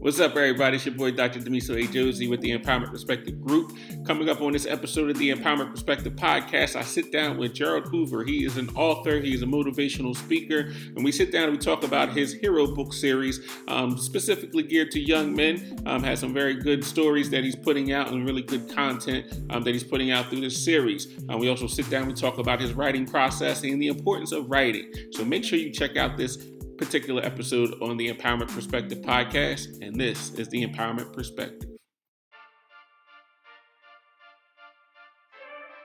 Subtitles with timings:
[0.00, 0.76] What's up, everybody?
[0.76, 1.40] It's your boy, Dr.
[1.40, 1.88] Damiso A.
[1.88, 3.72] Josey with the Empowerment Perspective Group.
[4.06, 7.88] Coming up on this episode of the Empowerment Perspective Podcast, I sit down with Jerald
[7.88, 8.22] Hoover.
[8.22, 11.82] He is an author, he's a motivational speaker, and we sit down and we talk
[11.82, 15.82] about his hero book series, um, specifically geared to young men.
[15.84, 19.64] Um, has some very good stories that he's putting out and really good content um,
[19.64, 21.18] that he's putting out through this series.
[21.28, 24.30] Uh, we also sit down and we talk about his writing process and the importance
[24.30, 24.92] of writing.
[25.10, 26.38] So make sure you check out this
[26.78, 31.68] particular episode on the Empowerment Perspective podcast, and this is the Empowerment Perspective.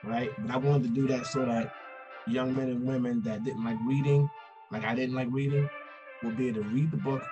[0.04, 1.74] Right, but I wanted to do that so that
[2.28, 4.30] young men and women that didn't like reading,
[4.70, 5.68] like I didn't like reading,
[6.22, 7.22] will be able to read the book,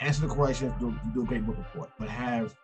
[0.00, 2.54] answer the questions, do, do a great book report, but have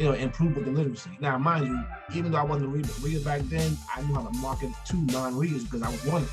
[0.00, 1.10] you know, improve with the literacy.
[1.20, 1.78] Now, mind you,
[2.14, 4.96] even though I wasn't a reader, reader back then, I knew how to market to
[4.96, 6.26] non-readers because I was one.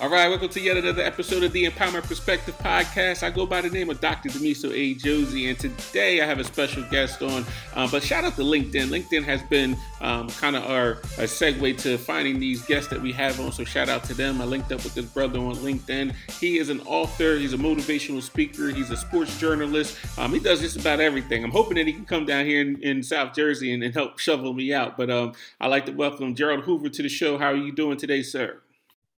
[0.00, 3.22] All right, welcome to yet another episode of the Empowerment Perspective Podcast.
[3.22, 4.30] I go by the name of Dr.
[4.30, 4.94] Damiso A.
[4.94, 7.44] Josey, and today I have a special guest on.
[7.74, 8.86] Uh, but shout out to LinkedIn.
[8.86, 13.38] LinkedIn has been um, kind of our, segue to finding these guests that we have
[13.40, 13.52] on.
[13.52, 14.40] So shout out to them.
[14.40, 16.14] I linked up with this brother on LinkedIn.
[16.40, 17.36] He is an author.
[17.36, 18.68] He's a motivational speaker.
[18.68, 19.98] He's a sports journalist.
[20.18, 21.44] Um, he does just about everything.
[21.44, 24.18] I'm hoping that he can come down here and, in South Jersey and, and help
[24.18, 24.96] shovel me out.
[24.96, 27.36] But um, I'd like to welcome Jerald Hoover to the show.
[27.36, 28.62] How are you doing today, sir?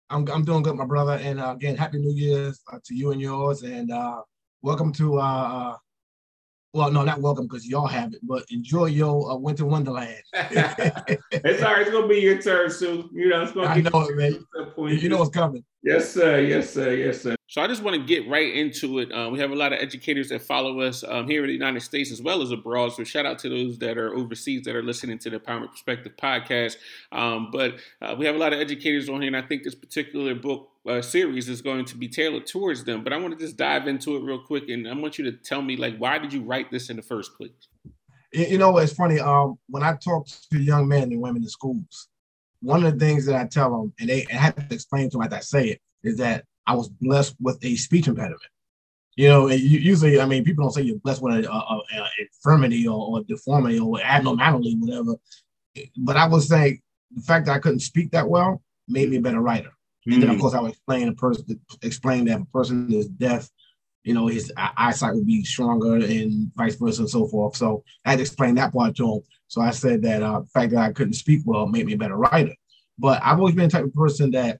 [0.08, 1.20] I'm, I'm doing good, my brother.
[1.22, 3.62] And uh, again, happy New Year's uh, to you and yours.
[3.62, 4.22] And uh,
[4.62, 5.76] welcome to, uh, uh
[6.72, 10.22] well, no, not welcome because y'all have it, but enjoy your uh, winter wonderland.
[10.32, 11.82] it's all right.
[11.82, 13.10] It's gonna be your turn soon.
[13.12, 13.66] You know, it's gonna.
[13.66, 14.42] I know it, man.
[14.88, 15.62] You know what's coming.
[15.84, 16.40] Yes, sir.
[16.40, 16.94] Yes, sir.
[16.94, 17.34] Yes, sir.
[17.48, 19.10] So I just want to get right into it.
[19.10, 21.80] Uh, we have a lot of educators that follow us um, here in the United
[21.80, 22.92] States as well as abroad.
[22.92, 26.12] So shout out to those that are overseas that are listening to the Empowerment Perspective
[26.16, 26.76] podcast.
[27.10, 29.74] Um, but uh, we have a lot of educators on here, and I think this
[29.74, 33.02] particular book uh, series is going to be tailored towards them.
[33.02, 35.32] But I want to just dive into it real quick, and I want you to
[35.32, 37.50] tell me like why did you write this in the first place?
[38.32, 39.18] You know, it's funny.
[39.18, 42.08] Um, when I talk to young men and women in schools,
[42.62, 45.10] one of the things that I tell them, and they and I have to explain
[45.10, 48.40] to them as I say it, is that I was blessed with a speech impediment.
[49.16, 51.46] You know, usually, I mean, people don't say you're blessed with an
[52.18, 55.16] infirmity or, or deformity or abnormality, whatever.
[55.98, 56.80] But I would say
[57.14, 59.68] the fact that I couldn't speak that well made me a better writer.
[59.68, 60.12] Mm-hmm.
[60.12, 60.40] And then, of mm.
[60.40, 63.50] course, I would explain a person, explain that if a person is deaf,
[64.02, 67.56] you know, his eyesight would be stronger and vice versa and so forth.
[67.56, 69.20] So I had to explain that part to him.
[69.52, 71.98] So I said that uh, the fact that I couldn't speak well made me a
[71.98, 72.54] better writer.
[72.98, 74.58] But I've always been the type of person that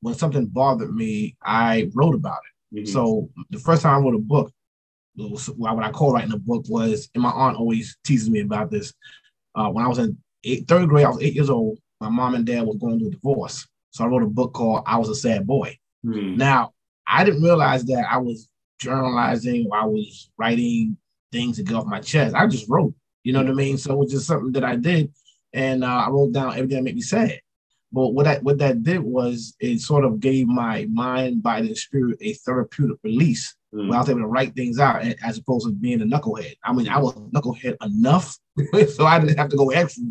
[0.00, 2.40] when something bothered me, I wrote about
[2.72, 2.76] it.
[2.76, 2.92] Mm-hmm.
[2.92, 4.50] So the first time I wrote a book,
[5.16, 8.68] was, what I call writing a book was, and my aunt always teases me about
[8.68, 8.92] this.
[9.54, 11.78] Uh, when I was in eight, third grade, I was eight years old.
[12.00, 14.82] My mom and dad were going through a divorce, so I wrote a book called
[14.86, 16.36] "I Was a Sad Boy." Mm-hmm.
[16.36, 16.72] Now
[17.06, 18.48] I didn't realize that I was
[18.80, 20.96] journalizing or I was writing
[21.30, 22.34] things to get off my chest.
[22.34, 22.92] I just wrote,
[23.24, 23.78] you know what I mean?
[23.78, 25.12] So it was just something that I did,
[25.52, 27.40] and uh, I wrote down everything that made me sad.
[27.92, 31.76] But what that what that did was it sort of gave my mind, body, and
[31.76, 33.54] spirit a therapeutic release.
[33.74, 33.88] Mm.
[33.88, 36.56] Where I was able to write things out as opposed to being a knucklehead.
[36.64, 38.36] I mean, I was knucklehead enough,
[38.94, 40.04] so I didn't have to go extra.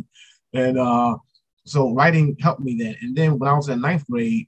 [0.53, 1.17] And uh,
[1.65, 2.97] so writing helped me then.
[3.01, 4.47] And then when I was in ninth grade,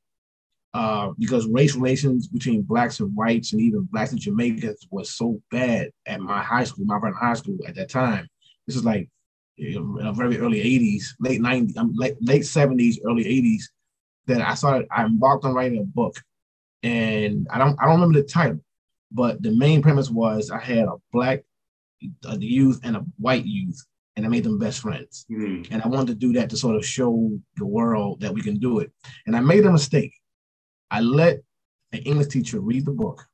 [0.73, 5.39] uh, because race relations between blacks and whites and even blacks and Jamaicans was so
[5.51, 8.27] bad at my high school, my friend high school at that time.
[8.67, 9.09] This is like
[9.57, 13.63] in the very early 80s, late 90s, um, late, late 70s, early 80s,
[14.27, 16.19] that I started, I embarked on writing a book.
[16.81, 18.59] And I don't I don't remember the title,
[19.11, 21.43] but the main premise was I had a black
[22.25, 23.81] a youth and a white youth,
[24.17, 25.25] and I made them best friends.
[25.31, 25.73] Mm-hmm.
[25.73, 28.59] And I wanted to do that to sort of show the world that we can
[28.59, 28.91] do it.
[29.25, 30.13] And I made a mistake.
[30.91, 31.39] I let
[31.93, 33.25] an English teacher read the book,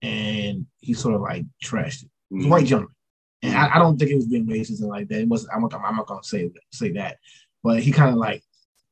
[0.00, 2.10] and he sort of like trashed it.
[2.30, 2.66] He was white mm-hmm.
[2.66, 2.94] gentleman.
[3.42, 5.20] And I, I, don't think it was being racist and like that.
[5.20, 7.18] It was I'm not, I'm not gonna say say that,
[7.62, 8.42] but he kind of like,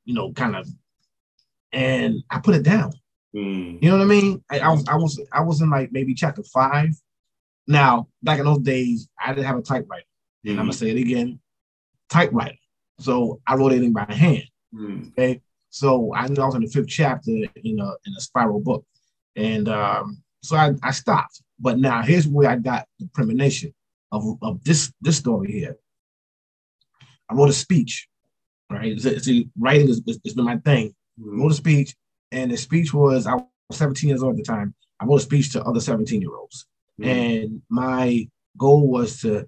[0.04, 0.68] you know, kind of,
[1.72, 2.92] and I put it down.
[3.34, 3.82] Mm.
[3.82, 4.44] You know what I mean?
[4.50, 6.90] I, I, was I was I was in like maybe chapter five.
[7.66, 10.06] Now back in those days, I didn't have a typewriter,
[10.46, 10.50] mm.
[10.50, 11.40] and I'm gonna say it again,
[12.08, 12.56] typewriter.
[13.00, 14.44] So I wrote it by hand.
[14.72, 15.10] Mm.
[15.10, 15.40] Okay,
[15.70, 17.48] so I knew I was in the fifth chapter in
[17.80, 18.86] a in a spiral book,
[19.34, 21.42] and um, so I, I stopped.
[21.58, 23.74] But now here's where I got the premonition
[24.12, 25.76] of, of this this story here.
[27.28, 28.08] I wrote a speech,
[28.70, 28.98] right?
[29.00, 30.94] See, writing has, has been my thing.
[31.20, 31.40] Mm-hmm.
[31.40, 31.94] wrote a speech,
[32.32, 34.74] and the speech was I was 17 years old at the time.
[35.00, 36.66] I wrote a speech to other 17 year olds,
[37.00, 37.10] mm-hmm.
[37.10, 39.46] and my goal was to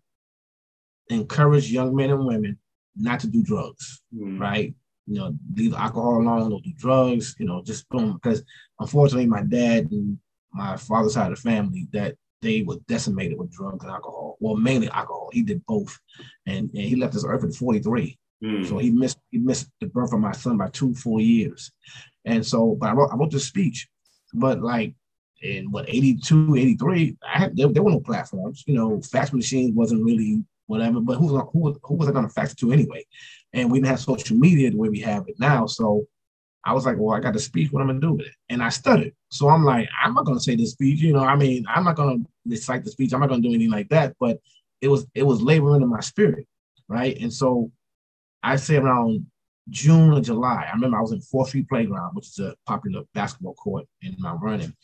[1.11, 2.59] encourage young men and women
[2.97, 4.41] not to do drugs, mm-hmm.
[4.41, 4.75] right?
[5.07, 8.15] You know, leave alcohol alone, don't do drugs, you know, just boom.
[8.15, 8.43] Because
[8.79, 10.19] unfortunately, my dad and
[10.53, 14.37] my father's side of the family, that they were decimated with drugs and alcohol.
[14.41, 15.31] Well, mainly alcohol.
[15.33, 15.99] He did both,
[16.47, 18.19] and, and he left this earth at 43.
[18.43, 18.69] Mm.
[18.69, 21.73] So he missed he missed the birth of my son by two full years.
[22.25, 23.89] And so, but I wrote I wrote this speech,
[24.33, 24.95] but like
[25.43, 28.65] in what 82, 83, I had there, there were no platforms.
[28.67, 31.01] You know, fax machines wasn't really whatever.
[31.01, 33.05] But who who who was I going to fax it to anyway?
[33.53, 35.67] And we didn't have social media the way we have it now.
[35.67, 36.07] So
[36.69, 37.73] I was like, well, I got to speak.
[37.73, 38.35] What I'm gonna do with it?
[38.51, 39.15] And I stuttered.
[39.31, 41.01] So I'm like, I'm not gonna say this speech.
[41.01, 43.15] You know, I mean, I'm not gonna recite the speech.
[43.15, 44.15] I'm not gonna do anything like that.
[44.21, 44.39] But
[44.83, 46.47] it was it was laboring in my spirit,
[46.87, 47.19] right?
[47.19, 47.73] And so
[48.43, 49.25] I say around
[49.71, 50.67] June or July.
[50.69, 54.15] I remember I was in Fourth Street Playground, which is a popular basketball court in
[54.19, 54.77] Mount Vernon.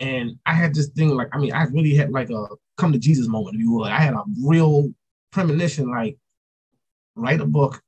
[0.00, 2.98] And I had this thing like, I mean, I really had like a come to
[2.98, 3.84] Jesus moment, if you will.
[3.84, 4.92] I had a real
[5.32, 6.18] premonition, like
[7.16, 7.82] write a book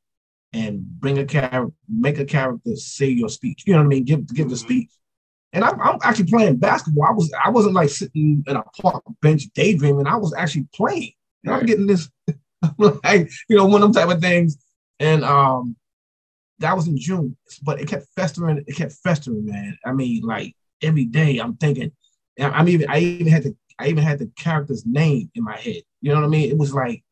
[0.56, 3.64] and bring a character, make a character say your speech.
[3.66, 4.04] You know what I mean?
[4.04, 4.64] Give give the mm-hmm.
[4.64, 4.90] speech.
[5.52, 7.06] And I'm, I'm actually playing basketball.
[7.06, 10.06] I was I wasn't like sitting in a park bench daydreaming.
[10.06, 11.12] I was actually playing.
[11.44, 12.08] And I'm getting this,
[12.78, 14.56] like you know, one of them type of things.
[14.98, 15.76] And um,
[16.58, 18.64] that was in June, but it kept festering.
[18.66, 19.78] It kept festering, man.
[19.84, 21.92] I mean, like every day, I'm thinking.
[22.40, 22.88] I'm even.
[22.88, 23.54] I even had the.
[23.78, 25.82] I even had the character's name in my head.
[26.00, 26.50] You know what I mean?
[26.50, 27.04] It was like,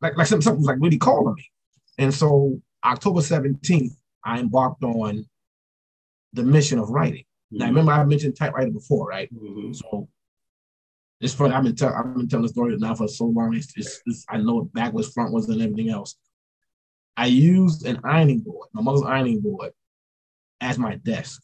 [0.00, 1.50] like, like something, something was like really calling me.
[1.98, 3.92] And so October 17th,
[4.24, 5.26] I embarked on
[6.32, 7.24] the mission of writing.
[7.52, 7.58] Mm-hmm.
[7.58, 9.32] Now, remember I mentioned typewriter before, right?
[9.34, 9.72] Mm-hmm.
[9.72, 10.08] So
[11.20, 11.54] it's funny.
[11.54, 13.54] I've been, tell, I've been telling the story now for so long.
[13.54, 16.16] It's, it's, it's, I know back was front was and everything else.
[17.16, 19.72] I used an ironing board, my mother's ironing board,
[20.60, 21.40] as my desk.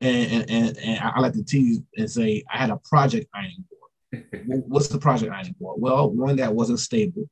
[0.00, 4.24] And, and, and I like to tease and say I had a project ironing board.
[4.66, 5.80] What's the project ironing board?
[5.80, 7.28] Well, one that wasn't stable.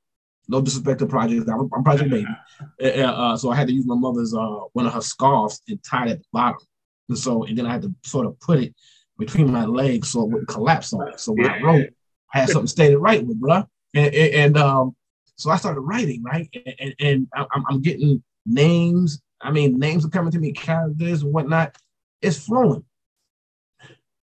[0.49, 1.49] No disrespect to project.
[1.49, 2.27] I'm, I'm project baby.
[2.81, 6.07] Uh, so I had to use my mother's uh, one of her scarves and tie
[6.07, 6.61] it at the bottom.
[7.09, 8.75] And so, and then I had to sort of put it
[9.19, 11.19] between my legs so it wouldn't collapse on it.
[11.19, 11.89] So when I wrote,
[12.33, 13.65] I had something stay right with, bro.
[13.95, 14.97] And, and, and um,
[15.37, 16.49] so I started writing, right?
[16.79, 19.21] And, and I'm, I'm getting names.
[19.41, 21.77] I mean, names are coming to me, characters and whatnot.
[22.21, 22.85] It's flowing.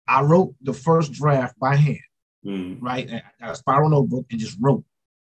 [0.07, 1.99] I wrote the first draft by hand,
[2.45, 2.77] mm.
[2.81, 3.09] right?
[3.11, 4.83] I got a spiral notebook and just wrote.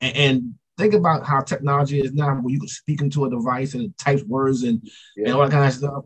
[0.01, 3.73] And, and, think about how technology is now, where you can speak into a device
[3.73, 4.81] and it types words and,
[5.15, 5.27] yeah.
[5.27, 6.05] and all that kind of stuff.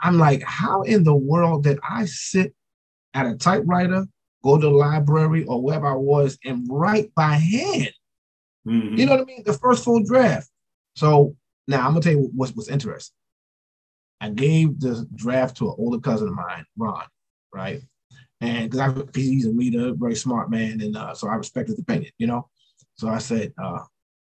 [0.00, 2.54] I'm like, how in the world did I sit
[3.14, 4.06] at a typewriter,
[4.42, 7.92] go to the library or wherever I was, and write by hand?
[8.66, 8.96] Mm-hmm.
[8.96, 9.42] You know what I mean?
[9.44, 10.48] The first full draft.
[10.96, 11.36] So
[11.66, 13.14] now I'm gonna tell you what's what's interesting.
[14.20, 17.04] I gave the draft to an older cousin of mine, Ron,
[17.52, 17.80] right?
[18.40, 22.12] And because he's a reader, very smart man, and uh, so I respect his opinion,
[22.18, 22.48] you know.
[22.94, 23.80] So I said, uh,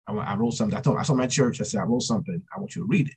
[0.06, 0.76] I, I, wrote something.
[0.76, 2.42] I told I told my church, I said, I wrote something.
[2.54, 3.14] I want you to read it.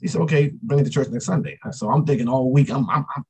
[0.00, 1.58] He said, okay, bring it to church next Sunday.
[1.72, 3.24] So I'm thinking all week, I'm I'm, I'm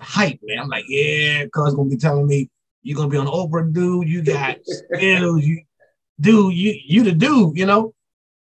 [0.00, 0.60] hyped, man.
[0.60, 2.50] I'm like, yeah, cuz gonna be telling me
[2.82, 4.08] you're gonna be on Oprah, dude.
[4.08, 4.58] You got
[4.94, 5.62] skills, you
[6.20, 7.92] dude, you you the dude, you know.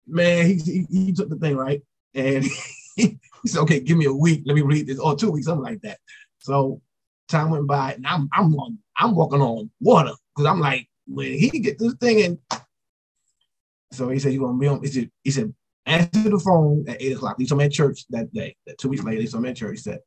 [0.07, 1.81] Man, he, he, he took the thing right,
[2.13, 2.45] and
[2.95, 5.63] he, said, "Okay, give me a week, let me read this, or two weeks, something
[5.63, 6.00] like that."
[6.39, 6.81] So
[7.27, 11.33] time went by, and I'm I'm on, I'm walking on water because I'm like, when
[11.33, 12.62] he get this thing, and
[13.92, 15.54] so he said, You're gonna be on?" He said, "He said
[15.86, 18.56] answer the phone at eight o'clock." He told me at church that day.
[18.66, 19.78] That two weeks later, he told me at church.
[19.78, 20.00] He said,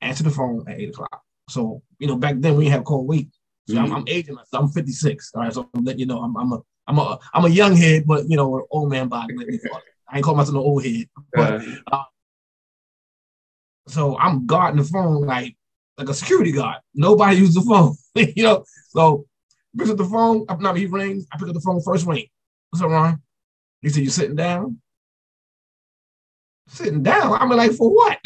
[0.00, 3.08] "Answer the phone at eight o'clock." So you know, back then we didn't have cold
[3.08, 3.28] week.
[3.66, 3.84] So mm-hmm.
[3.84, 4.64] I'm, I'm aging myself.
[4.64, 5.30] I'm 56.
[5.34, 7.76] All right, so I'm letting you know I'm, I'm a I'm a I'm a young
[7.76, 9.34] head, but you know, old man body.
[10.08, 11.06] I ain't call myself an old head.
[11.32, 12.04] But uh,
[13.88, 15.56] so I'm guarding the phone like
[15.96, 16.78] like a security guard.
[16.94, 18.64] Nobody uses the phone, you know.
[18.88, 19.26] So
[19.76, 20.46] pick up the phone.
[20.48, 21.26] I, no, he rings.
[21.32, 22.26] I pick up the phone first ring.
[22.70, 23.22] What's up, Ron?
[23.80, 24.80] He said, "You sitting down?"
[26.68, 27.32] Sitting down.
[27.34, 28.18] I mean, like for what?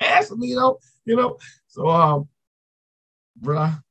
[0.00, 1.38] Asking me, you know, you know.
[1.66, 2.28] So, um,
[3.40, 3.82] bruh,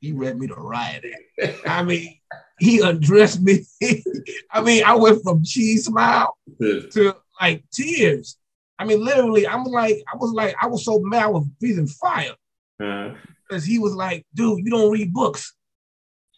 [0.00, 1.04] he read me the riot
[1.40, 1.60] act.
[1.66, 2.18] I mean,
[2.58, 3.64] he undressed me.
[4.50, 8.36] I mean, I went from cheese smile to like tears.
[8.78, 11.86] I mean, literally, I'm like, I was like, I was so mad, I was breathing
[11.86, 12.34] fire.
[12.80, 13.14] Uh-huh.
[13.48, 15.54] Because he was like, dude, you don't read books.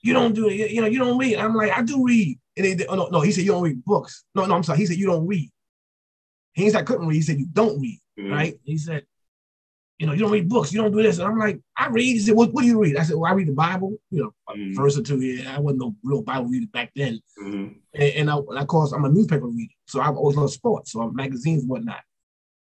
[0.06, 1.36] You don't do it, you know, you don't read.
[1.36, 2.38] I'm like, I do read.
[2.56, 4.24] And they, oh, no, no, he said, you don't read books.
[4.34, 4.78] No, no, I'm sorry.
[4.78, 5.50] He said, you don't read.
[6.54, 7.16] He said, I couldn't read.
[7.16, 8.32] He said, you don't read, mm-hmm.
[8.32, 8.54] right?
[8.64, 9.04] He said,
[9.98, 11.18] you know, you don't read books, you don't do this.
[11.18, 12.04] And I'm like, I read.
[12.04, 12.96] He said, what, what do you read?
[12.96, 14.74] I said, well, I read the Bible, you know, mm-hmm.
[14.74, 15.46] first or two years.
[15.46, 17.20] I wasn't no real Bible reader back then.
[17.42, 17.72] Mm-hmm.
[17.94, 19.72] And, and, I, and of course, I'm a newspaper reader.
[19.86, 22.02] So I've always loved sports, so magazines and whatnot.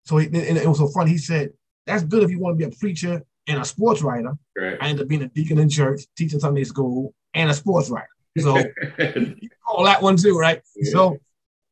[0.05, 1.11] So he, and it was so funny.
[1.13, 1.51] He said,
[1.85, 4.35] that's good if you want to be a preacher and a sports writer.
[4.57, 4.79] Right.
[4.81, 8.09] I ended up being a deacon in church, teaching Sunday school, and a sports writer.
[8.39, 8.59] So
[8.99, 10.61] you call that one too, right?
[10.77, 10.91] Yeah.
[10.91, 11.19] So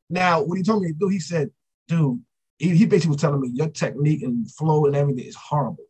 [0.09, 1.51] now, what he told me to do, he said,
[1.89, 2.21] dude,
[2.59, 5.85] he, he basically was telling me your technique and flow and everything is horrible.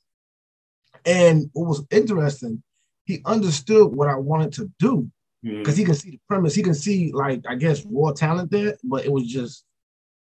[1.05, 2.63] And what was interesting,
[3.05, 5.11] he understood what I wanted to do
[5.43, 6.55] because he can see the premise.
[6.55, 9.65] He can see like I guess raw talent there, but it was just.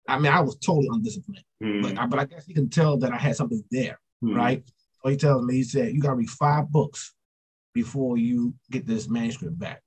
[0.07, 1.83] I mean, I was totally undisciplined, mm.
[1.83, 4.35] but I, but I guess he can tell that I had something there, mm.
[4.35, 4.63] right?
[5.03, 7.15] So he tells me, he said, "You got to read five books
[7.83, 9.83] before you get this manuscript back."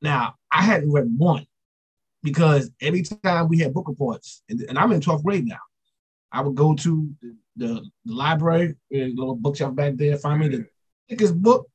[0.00, 1.46] Now, I hadn't read one
[2.22, 5.58] because every time we had book reports, and, and I'm in 12th grade now,
[6.32, 10.48] I would go to the, the, the library, a little bookshelf back there, find me
[10.48, 10.66] the
[11.08, 11.68] thickest book.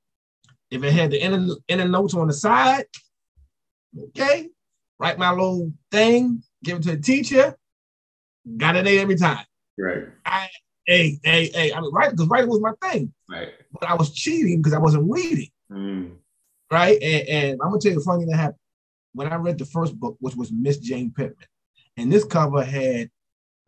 [0.72, 2.86] If it had the inner, inner notes on the side,
[4.10, 4.50] okay,
[5.00, 7.56] write my little thing, give it to the teacher,
[8.58, 9.46] got it every time.
[9.78, 10.06] Right.
[10.26, 10.50] I,
[10.86, 13.13] hey, hey, hey, I mean, right, because writing was my thing.
[13.30, 13.50] Right.
[13.72, 15.50] But I was cheating because I wasn't reading.
[15.72, 16.16] Mm.
[16.72, 17.02] Right.
[17.02, 18.60] And, and I'm gonna tell you a funny thing that happened.
[19.13, 21.48] When I read the first book, which was Miss Jane Pittman,
[21.98, 23.10] and this cover had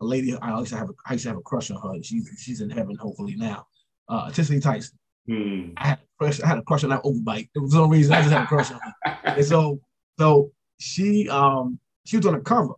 [0.00, 2.02] a lady I used to have a, I used to have a crush on her.
[2.02, 3.66] She's she's in heaven hopefully now.
[4.08, 4.98] Uh, Cicely Tyson.
[5.26, 5.70] Hmm.
[5.76, 6.40] I had a crush.
[6.40, 7.48] I had a crush on that overbite.
[7.54, 8.12] There was no reason.
[8.12, 9.18] I just had a crush on her.
[9.24, 9.80] and so
[10.18, 12.74] so she um she was on the cover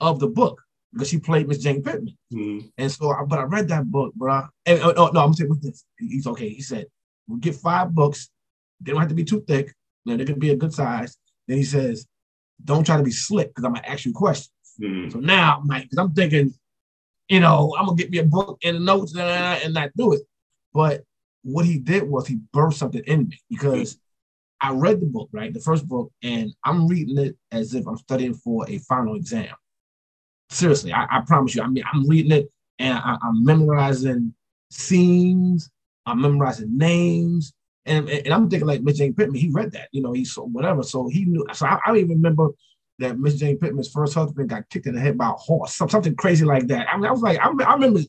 [0.00, 0.60] of the book
[0.92, 2.16] because she played Miss Jane Pittman.
[2.32, 2.58] Hmm.
[2.76, 4.46] And so, I, but I read that book, bro.
[4.66, 5.84] And oh, no, I'm gonna say with this.
[5.98, 6.48] He's okay.
[6.48, 6.86] He said
[7.26, 8.30] we'll get five books.
[8.80, 9.74] They don't have to be too thick.
[10.04, 11.16] You know, they can be a good size.
[11.46, 12.06] Then he says,
[12.64, 14.50] don't try to be slick because I'm gonna ask you questions.
[14.80, 15.10] Mm-hmm.
[15.10, 16.54] So now, Mike, because I'm thinking,
[17.28, 19.22] you know, I'm gonna get me a book and notes and,
[19.62, 20.22] and not do it.
[20.72, 21.04] But
[21.42, 24.68] what he did was he birthed something in me because mm-hmm.
[24.68, 25.52] I read the book, right?
[25.52, 29.54] The first book, and I'm reading it as if I'm studying for a final exam.
[30.50, 31.62] Seriously, I, I promise you.
[31.62, 34.34] I mean, I'm reading it and I, I'm memorizing
[34.70, 35.70] scenes,
[36.06, 37.52] I'm memorizing names,
[37.86, 40.44] and, and I'm thinking like Miss Jane Pittman, he read that, you know, he saw
[40.44, 40.82] whatever.
[40.82, 41.44] So he knew.
[41.52, 42.48] So I, I even remember
[42.98, 46.16] that Miss Jane Pittman's first husband got kicked in the head by a horse, something
[46.16, 46.86] crazy like that.
[46.92, 48.00] I mean, I was like, I, I remember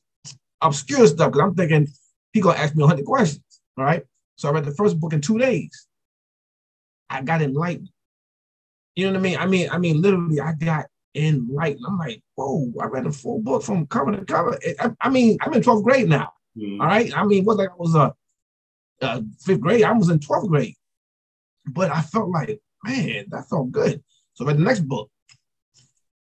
[0.62, 1.88] obscure stuff because I'm thinking
[2.34, 3.44] he gonna ask me hundred questions.
[3.78, 4.04] All right.
[4.36, 5.88] So I read the first book in two days.
[7.10, 7.90] I got enlightened.
[8.96, 9.38] You know what I mean?
[9.38, 11.86] I mean, I mean, literally, I got enlightened.
[11.88, 12.72] I'm like, whoa!
[12.82, 14.58] I read a full book from cover to cover.
[14.80, 16.34] I, I mean, I'm in 12th grade now.
[16.58, 16.80] Mm.
[16.80, 17.16] All right.
[17.16, 18.12] I mean, what like I was a uh,
[19.02, 19.84] uh, fifth grade.
[19.84, 20.76] I was in 12th grade,
[21.68, 24.04] but I felt like, man, that felt good.
[24.34, 25.10] So I read the next book,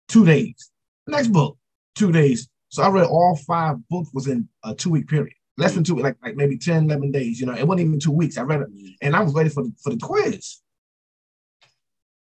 [0.07, 0.71] two days.
[1.07, 1.57] Next book,
[1.95, 2.49] two days.
[2.69, 5.33] So I read all five books was in a two week period.
[5.57, 7.39] Less than two, like like maybe 10, 11 days.
[7.39, 8.37] You know, it wasn't even two weeks.
[8.37, 8.67] I read it
[9.01, 10.61] and I was ready for the, for the quiz.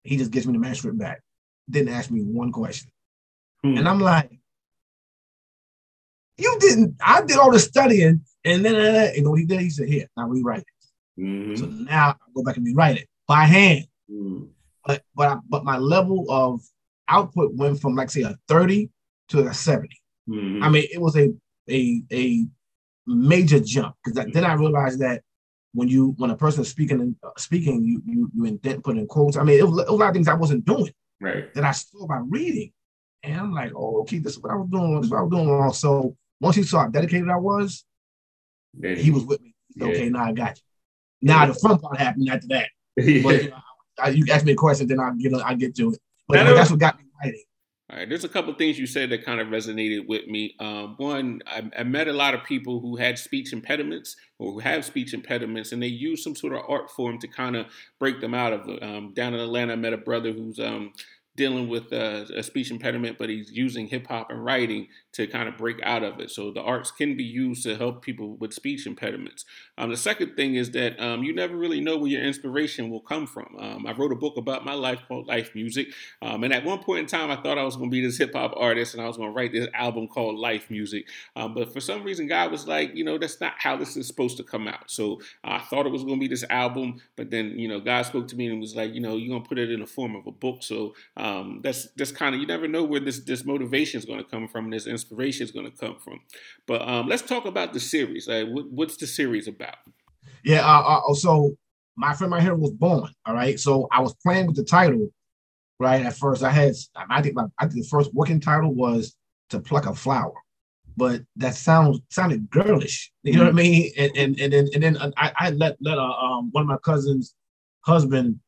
[0.04, 1.22] He just gives me the manuscript back.
[1.70, 2.92] Didn't ask me one question.
[3.64, 3.78] Hmm.
[3.78, 4.32] And I'm like,
[6.38, 8.22] you didn't, I did all the studying.
[8.44, 9.62] And then, you know what he did?
[9.62, 11.22] He said, here, now rewrite it.
[11.22, 11.56] Mm-hmm.
[11.56, 13.86] So now I go back and rewrite it by hand.
[14.12, 14.46] Mm-hmm
[14.86, 16.62] but but I, but my level of
[17.08, 18.90] output went from like say a 30
[19.30, 19.90] to a 70.
[20.30, 20.64] Mm-hmm.
[20.64, 21.34] I mean, it was a
[21.70, 22.46] a a
[23.08, 24.32] major jump because mm-hmm.
[24.32, 25.22] then I realized that
[25.74, 29.08] when you when a person is speaking uh, speaking, you you you indent put in
[29.08, 29.38] quotes.
[29.38, 30.94] I mean, it was, it was, a lot of things I wasn't doing.
[31.24, 31.54] Right.
[31.54, 32.72] That I saw by reading,
[33.24, 34.96] and I'm like, oh, okay, this is what I was doing.
[34.98, 35.74] This is what I was doing wrong.
[35.74, 37.86] So once he saw how dedicated I was,
[38.74, 39.56] then, he was with me.
[39.76, 39.88] Yeah.
[39.88, 41.30] Okay, now I got you.
[41.30, 41.46] Now yeah.
[41.48, 42.70] the fun part happened after that.
[43.24, 46.00] But, you know, you ask me a question, then I'll get I get to it.
[46.28, 47.44] But, but that's what got me writing.
[47.90, 50.56] All right, there's a couple things you said that kind of resonated with me.
[50.60, 54.60] Um, one, I, I, met a lot of people who had speech impediments or who
[54.60, 57.66] have speech impediments, and they use some sort of art form to kind of
[58.00, 58.82] break them out of it.
[58.82, 60.94] Um, down in Atlanta, I met a brother who's um,
[61.36, 65.48] dealing with a, a speech impediment, but he's using hip hop and writing to kind
[65.48, 66.32] of break out of it.
[66.32, 69.46] So the arts can be used to help people with speech impediments.
[69.78, 73.00] Um, the second thing is that um, you never really know where your inspiration will
[73.00, 73.56] come from.
[73.60, 75.88] Um, I wrote a book about my life called Life Music,
[76.22, 78.18] um, and at one point in time, I thought I was going to be this
[78.18, 81.08] hip hop artist and I was going to write this album called Life Music.
[81.36, 84.08] Um, but for some reason, God was like, you know, that's not how this is
[84.08, 84.90] supposed to come out.
[84.90, 88.04] So I thought it was going to be this album, but then you know, God
[88.04, 89.88] spoke to me and was like, you know, you're going to put it in the
[89.88, 90.64] form of a book.
[90.64, 94.20] So um, that's that's kind of you never know where this this motivation is going
[94.20, 96.20] to come from, and this inspiration is going to come from.
[96.68, 98.28] But um, let's talk about the series.
[98.28, 99.78] Like, what, what's the series about?
[100.44, 100.68] Yeah.
[100.68, 101.56] Uh, uh, so
[101.96, 103.10] my friend, my hero was born.
[103.26, 103.58] All right.
[103.58, 105.08] So I was playing with the title.
[105.80, 106.74] Right at first, I had
[107.10, 109.16] I think my, I think the first working title was
[109.50, 110.34] to pluck a flower,
[110.98, 113.12] but that sounds sounded girlish.
[113.24, 113.92] You know what I mean?
[113.98, 116.78] And and and then and then I, I let let uh, um one of my
[116.84, 117.34] cousins'
[117.82, 118.40] husband.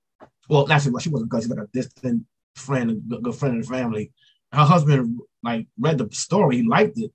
[0.49, 2.23] Well, actually, well, she wasn't cousin, she's like a distant
[2.55, 4.11] friend, a good friend of the family.
[4.51, 7.11] Her husband like read the story, he liked it,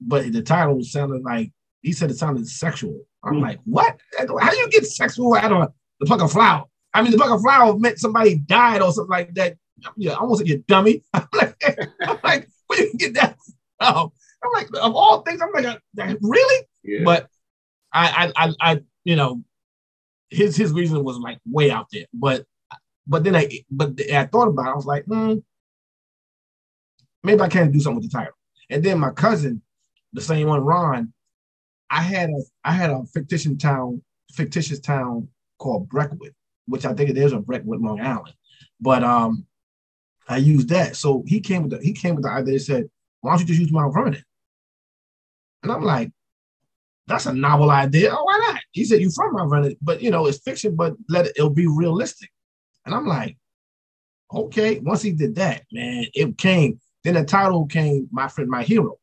[0.00, 3.00] but the title sounded like he said it sounded sexual.
[3.24, 3.42] I'm mm.
[3.42, 3.98] like, what?
[4.18, 6.64] How do you get sexual out of the pluck of flower?
[6.92, 9.56] I mean, the pluck of flower meant somebody died or something like that.
[9.96, 11.02] Yeah, I almost like you dummy.
[11.14, 11.56] I'm like,
[12.02, 13.36] I'm like, where you get that
[13.78, 14.10] from?
[14.42, 15.80] I'm like, of all things, I'm like,
[16.22, 16.66] really?
[16.82, 17.04] Yeah.
[17.04, 17.28] But
[17.92, 19.42] I, I, I, I, you know,
[20.30, 22.06] his his reason was like way out there.
[22.12, 22.44] But,
[23.06, 24.70] but then I, but I thought about it.
[24.70, 25.38] I was like, hmm,
[27.22, 28.34] maybe I can't do something with the title.
[28.68, 29.62] And then my cousin,
[30.12, 31.12] the same one, Ron,
[31.90, 34.02] I had a I had a fictitious town,
[34.32, 35.28] fictitious town
[35.58, 36.34] called Breckwood,
[36.66, 38.34] which I think it is a Breckwood, Long Island.
[38.80, 39.46] But um,
[40.28, 40.96] I used that.
[40.96, 42.52] So he came with the he came with the idea.
[42.52, 42.88] He said,
[43.20, 44.24] "Why don't you just use Mount Vernon?"
[45.64, 46.12] And I'm like,
[47.08, 48.10] "That's a novel idea.
[48.12, 50.94] Oh, why not?" He said, "You from Mount Vernon, but you know it's fiction, but
[51.08, 52.30] let it it'll be realistic."
[52.84, 53.36] And I'm like,
[54.32, 56.80] "Okay." Once he did that, man, it came.
[57.04, 58.98] Then the title came, "My Friend, My Hero,"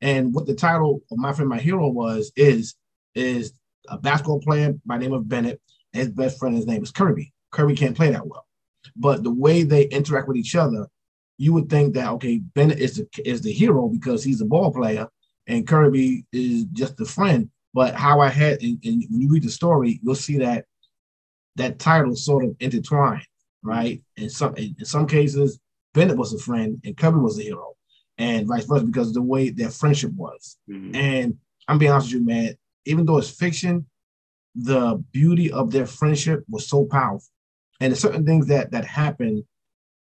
[0.00, 2.74] and what the title of "My Friend, My Hero" was is
[3.14, 3.52] is
[3.88, 5.60] a basketball player by name of Bennett.
[5.92, 7.32] His best friend, his name is Kirby.
[7.50, 8.46] Kirby can't play that well.
[8.96, 10.88] But the way they interact with each other,
[11.38, 14.72] you would think that okay, Bennett is the is the hero because he's a ball
[14.72, 15.08] player,
[15.46, 17.50] and Kirby is just a friend.
[17.74, 20.66] But how I had, and, and when you read the story, you'll see that
[21.56, 23.26] that title sort of intertwined,
[23.62, 24.02] right?
[24.16, 25.58] In some in some cases,
[25.94, 27.74] Bennett was a friend and Kirby was a hero,
[28.18, 30.58] and vice versa because of the way their friendship was.
[30.70, 30.94] Mm-hmm.
[30.94, 32.54] And I'm being honest with you, man.
[32.84, 33.86] Even though it's fiction,
[34.54, 37.28] the beauty of their friendship was so powerful
[37.82, 39.42] and there's certain things that that happened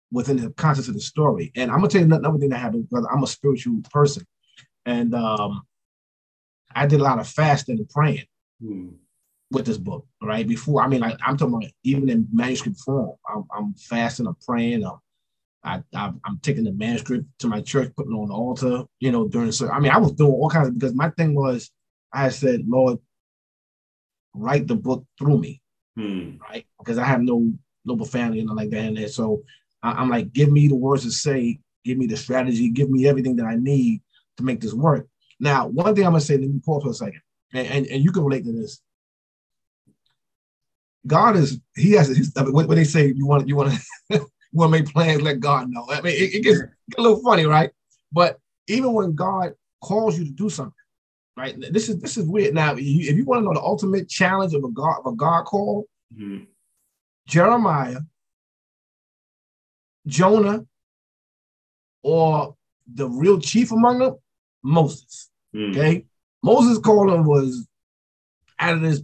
[0.09, 1.51] within the context of the story.
[1.55, 4.25] And I'm gonna tell you another thing that happened because I'm a spiritual person,
[4.85, 5.63] and um,
[6.73, 8.25] I did a lot of fasting and praying
[8.61, 8.89] hmm.
[9.51, 10.05] With this book.
[10.21, 13.15] Right before, I mean, like I, am talking about even in manuscript form.
[13.33, 14.99] I'm, I'm fasting, I'm praying, I'm,
[15.63, 18.83] I, I, am taking the manuscript to my church, putting it on the altar.
[18.99, 21.35] You know, during so I mean, I was doing all kinds of because my thing
[21.35, 21.71] was
[22.13, 22.99] I said, Lord,
[24.33, 25.61] write the book through me
[25.97, 26.37] hmm.
[26.49, 26.65] right?
[26.79, 27.51] Because I have no
[27.83, 29.07] noble family and like that in there.
[29.07, 29.43] So
[29.83, 33.07] I, am like, give me the words to say, give me the strategy, give me
[33.07, 34.01] everything that I need
[34.37, 35.07] to make this work.
[35.39, 37.21] Now, one thing I'm gonna say, let me pause for a second,
[37.53, 38.81] and, and, and you can relate to this.
[41.05, 43.13] God is He has his, what, what they say.
[43.15, 45.21] You want you want to you want to make plans.
[45.21, 45.85] Let God know.
[45.89, 46.61] I mean, it, it gets
[46.97, 47.71] a little funny, right?
[48.11, 50.73] But even when God calls you to do something,
[51.35, 51.55] right?
[51.71, 52.53] This is this is weird.
[52.53, 55.15] Now, if you, you want to know the ultimate challenge of a God of a
[55.15, 56.45] God call, mm-hmm.
[57.27, 57.99] Jeremiah,
[60.05, 60.65] Jonah,
[62.03, 62.55] or
[62.93, 64.15] the real chief among them,
[64.63, 65.29] Moses.
[65.55, 65.79] Mm-hmm.
[65.79, 66.05] Okay,
[66.43, 67.67] Moses' calling was
[68.59, 69.01] out of this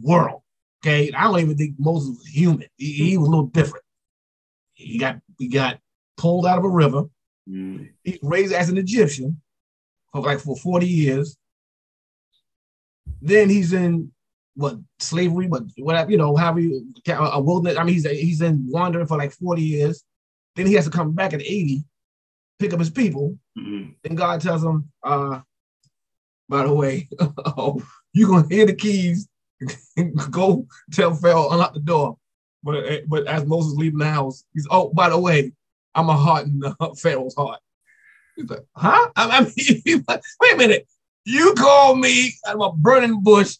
[0.00, 0.42] world.
[0.82, 2.66] Okay, I don't even think Moses was human.
[2.76, 3.84] He, he was a little different.
[4.74, 5.78] He got he got
[6.16, 7.04] pulled out of a river.
[8.04, 9.40] He raised as an Egyptian
[10.12, 11.36] for like for 40 years.
[13.20, 14.12] Then he's in
[14.54, 17.78] what slavery, but whatever, you know, however you a wilderness.
[17.78, 20.04] I mean, he's he's in wandering for like 40 years.
[20.56, 21.84] Then he has to come back at 80,
[22.58, 23.38] pick up his people.
[23.58, 23.90] Mm-hmm.
[24.04, 25.40] And God tells him, uh,
[26.48, 29.28] by the way, oh, you're gonna hear the keys,
[30.30, 32.16] go tell Pharaoh, unlock the door.
[32.62, 35.52] But but as Moses leaving the house, he's oh, by the way,
[35.94, 36.62] I'm a heart in
[36.96, 37.60] Pharaoh's heart.
[38.36, 39.08] He's like, huh?
[39.16, 40.86] I mean, wait a minute.
[41.24, 43.56] You call me I'm a burning bush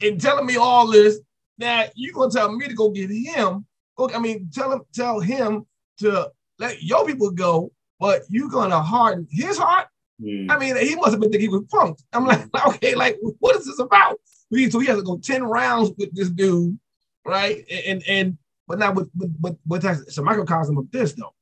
[0.00, 1.20] and telling me all this.
[1.58, 3.66] Now you gonna tell me to go get him.
[3.96, 5.66] Go, I mean, tell him, tell him
[5.98, 9.88] to let your people go, but you gonna harden his heart.
[10.20, 10.50] Mm.
[10.50, 12.02] I mean, he must have been thinking he was punked.
[12.12, 14.18] I'm like, okay, like what is this about?
[14.52, 16.78] So he has to go 10 rounds with this dude,
[17.24, 17.64] right?
[17.86, 21.34] And and but now with with with, with it's a microcosm of this though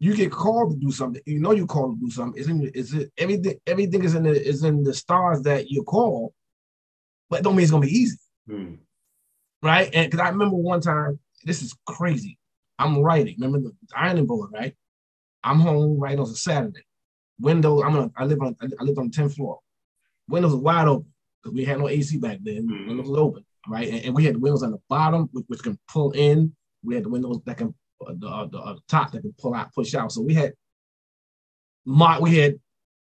[0.00, 1.22] you get called to do something.
[1.26, 2.40] You know you're called to do something.
[2.40, 3.60] It's in, it's in, everything.
[3.66, 6.32] Everything is in the is in the stars that you call,
[7.28, 8.74] but don't mean it's gonna be easy, hmm.
[9.62, 9.90] right?
[9.92, 12.38] And because I remember one time, this is crazy.
[12.78, 13.36] I'm writing.
[13.38, 14.74] Remember the ironing board, right?
[15.44, 16.80] I'm home writing on a Saturday.
[17.38, 17.82] Windows.
[17.84, 18.10] I'm on.
[18.16, 18.56] I live on.
[18.62, 19.58] I live on the 10th floor.
[20.28, 22.68] Windows are wide open because we had no AC back then.
[22.68, 22.88] Hmm.
[22.88, 23.88] Windows was open, right?
[23.88, 26.54] And, and, we had the windows on the bottom, which, which can pull in.
[26.82, 29.72] We had the windows that can the, uh, the, uh, top that can pull out,
[29.74, 30.12] push out.
[30.12, 30.54] So we had
[31.84, 32.58] my we had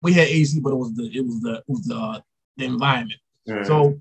[0.03, 2.21] we had AC, but it was the it was the it was the, uh,
[2.57, 3.21] the environment.
[3.49, 3.67] Mm-hmm.
[3.67, 4.01] So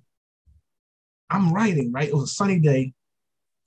[1.29, 2.07] I'm writing, right?
[2.07, 2.93] It was a sunny day,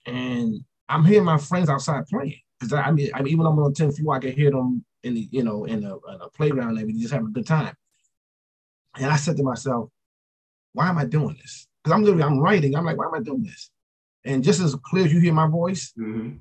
[0.07, 2.41] and I'm hearing my friends outside playing.
[2.59, 4.33] Because I, I mean, I mean, even though I'm on the 10th floor, I can
[4.33, 7.47] hear them in the, you know, in a, in playground and just having a good
[7.47, 7.75] time.
[8.97, 9.89] And I said to myself,
[10.73, 11.67] why am I doing this?
[11.83, 12.75] Because I'm literally, I'm writing.
[12.77, 13.71] I'm like, why am I doing this?
[14.25, 16.37] And just as clear as you hear my voice, mm-hmm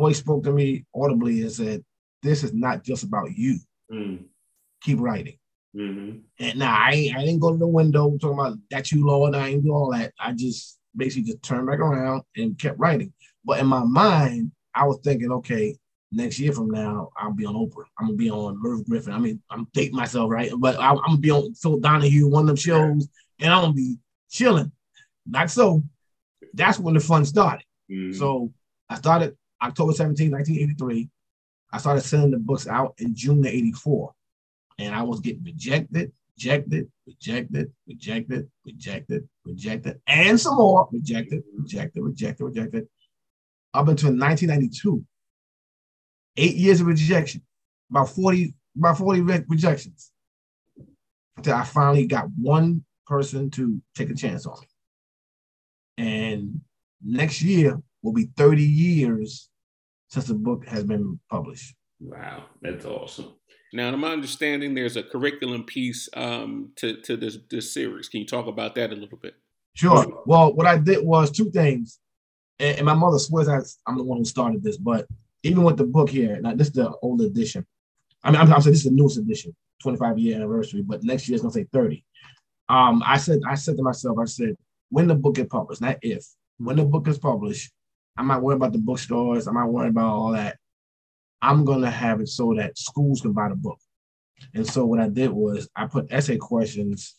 [0.00, 1.84] voice spoke to me audibly and said,
[2.22, 3.58] "This is not just about you.
[3.92, 4.24] Mm.
[4.82, 5.36] Keep writing."
[5.76, 6.18] Mm-hmm.
[6.40, 9.34] And now I I didn't go to the window talking about that you Lord.
[9.34, 10.12] I ain't do all that.
[10.18, 13.12] I just basically just turned back around and kept writing.
[13.44, 15.76] But in my mind, I was thinking, okay,
[16.10, 17.84] next year from now, I'll be on Oprah.
[17.98, 19.12] I'm gonna be on Merv Griffin.
[19.12, 20.50] I mean, I'm dating myself, right?
[20.58, 23.08] But I, am gonna be on Phil Donahue, one of them shows,
[23.40, 23.98] and I'm gonna be
[24.30, 24.72] chilling.
[25.26, 25.82] Not so.
[26.54, 27.64] That's when the fun started.
[27.90, 28.18] Mm-hmm.
[28.18, 28.52] So
[28.88, 31.08] I started October 17, 1983.
[31.72, 34.12] I started sending the books out in June of 84.
[34.78, 42.02] And I was getting rejected, rejected, rejected, rejected, rejected, rejected, and some more rejected, rejected,
[42.02, 42.88] rejected, rejected,
[43.74, 45.04] up until 1992.
[46.36, 47.42] Eight years of rejection,
[47.90, 50.12] about 40, about 40 rejections.
[51.36, 54.68] Until I finally got one person to take a chance on me.
[55.98, 56.60] And
[57.04, 59.50] next year will be 30 years
[60.08, 61.74] since the book has been published.
[61.98, 63.34] Wow, that's awesome.
[63.72, 68.08] Now, to my understanding, there's a curriculum piece um, to, to this, this series.
[68.08, 69.34] Can you talk about that a little bit?
[69.74, 70.22] Sure.
[70.24, 71.98] Well, what I did was two things.
[72.58, 75.06] And, and my mother swears I, I'm the one who started this, but
[75.42, 77.66] even with the book here, now this is the old edition.
[78.22, 81.28] I mean, I'm, I'm saying this is the newest edition, 25 year anniversary, but next
[81.28, 82.04] year it's gonna say 30.
[82.70, 84.54] Um, I said, I said to myself, I said,
[84.90, 86.24] when the book get published, not if,
[86.58, 87.72] when the book is published,
[88.16, 89.48] I'm not worried about the bookstores.
[89.48, 90.56] I'm not worried about all that.
[91.42, 93.80] I'm gonna have it so that schools can buy the book.
[94.54, 97.16] And so what I did was I put essay questions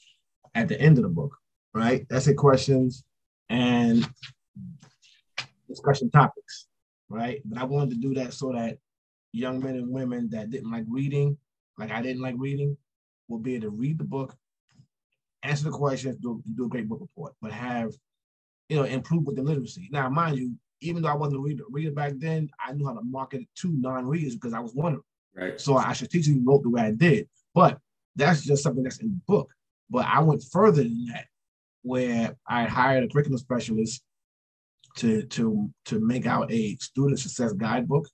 [0.55, 1.35] at the end of the book,
[1.73, 2.05] right?
[2.09, 3.03] Essay questions
[3.49, 4.07] and
[5.67, 6.67] discussion topics,
[7.09, 7.41] right?
[7.43, 8.77] But I wanted to do that so that
[9.33, 11.37] young men and women that didn't like reading,
[11.77, 12.77] like I didn't like reading,
[13.27, 14.35] will be able to read the book,
[15.43, 17.91] answer the questions, do, do a great book report, but have,
[18.69, 19.89] you know, improve with the literacy.
[19.91, 22.93] Now, mind you, even though I wasn't a reader, reader back then, I knew how
[22.93, 25.05] to market it to non-readers because I was one of them.
[25.35, 25.61] Right.
[25.61, 27.27] So I strategically wrote the way I did.
[27.53, 27.77] But
[28.15, 29.49] that's just something that's in the book.
[29.89, 31.25] But I went further than that,
[31.83, 34.01] where I hired a curriculum specialist
[34.97, 38.07] to to to make out a student success guidebook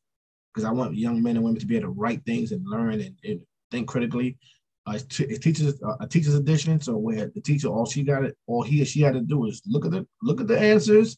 [0.53, 3.01] because I want young men and women to be able to write things and learn
[3.01, 4.37] and, and think critically.
[4.93, 8.63] It teaches uh, a teacher's edition, so where the teacher all she got it, all
[8.63, 11.17] he or she had to do is look at the look at the answers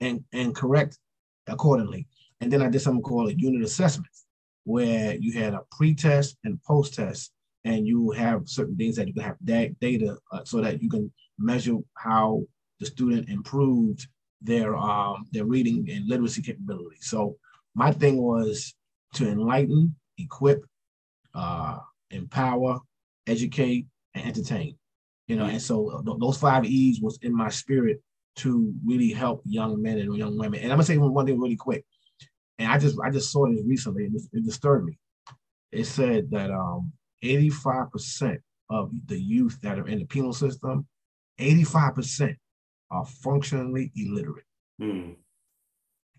[0.00, 0.98] and, and correct
[1.46, 2.06] accordingly.
[2.40, 4.10] And then I did something called a unit assessment,
[4.64, 7.32] where you had a pre-test and post-test,
[7.64, 11.12] and you have certain things that you can have data uh, so that you can
[11.38, 12.42] measure how
[12.80, 14.06] the student improved
[14.40, 16.96] their um, their reading and literacy capability.
[17.00, 17.36] So
[17.74, 18.74] my thing was
[19.14, 20.64] to enlighten, equip,
[21.34, 21.78] uh,
[22.10, 22.80] empower,
[23.26, 24.76] educate, and entertain.
[25.26, 28.02] You know, and so those five E's was in my spirit
[28.36, 30.60] to really help young men and young women.
[30.60, 31.84] And I'm gonna say one thing really quick.
[32.58, 34.98] And I just I just saw this recently, and it disturbed me.
[35.72, 38.38] It said that um 85%
[38.70, 40.86] of the youth that are in the penal system,
[41.40, 42.36] 85%
[42.90, 44.44] are functionally illiterate.
[44.80, 45.16] Mm.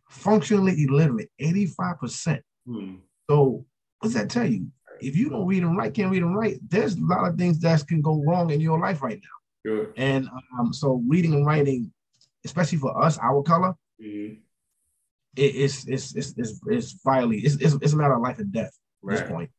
[0.09, 2.41] Functionally illiterate, 85%.
[2.67, 2.99] Mm.
[3.29, 3.65] So
[3.99, 4.67] what does that tell you?
[5.01, 7.59] If you don't read and write, can't read and write, there's a lot of things
[7.59, 9.69] that can go wrong in your life right now.
[9.69, 9.93] Sure.
[9.97, 10.27] And
[10.59, 11.91] um, so reading and writing
[12.45, 14.35] especially for us, our color, mm-hmm.
[15.35, 18.53] it, it's, it's, it's, it's, it's vitally, it's, it's, it's, a matter of life and
[18.53, 19.17] death right.
[19.17, 19.49] at this point.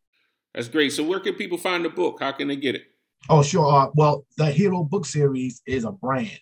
[0.55, 0.93] That's great.
[0.93, 2.19] So where can people find the book?
[2.21, 2.85] How can they get it?
[3.29, 3.67] Oh, sure.
[3.67, 6.39] Uh, well, the Hero Book Series is a brand,